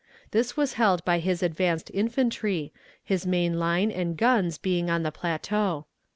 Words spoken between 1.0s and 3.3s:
by his advanced infantry, his